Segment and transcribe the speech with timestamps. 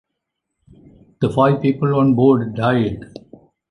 [1.19, 3.01] The five people on-board died.